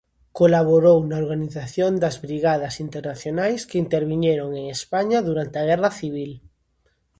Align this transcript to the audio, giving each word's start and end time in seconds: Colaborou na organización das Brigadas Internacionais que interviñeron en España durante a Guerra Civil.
Colaborou 0.39 0.99
na 1.09 1.15
organización 1.23 1.91
das 2.03 2.15
Brigadas 2.25 2.75
Internacionais 2.85 3.61
que 3.69 3.81
interviñeron 3.85 4.49
en 4.59 4.65
España 4.77 5.17
durante 5.27 5.55
a 5.59 5.67
Guerra 5.69 5.91
Civil. 5.99 6.31